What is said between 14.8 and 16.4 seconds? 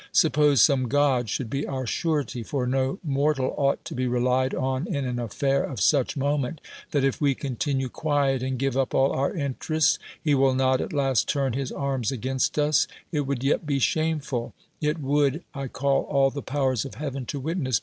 it would (I call all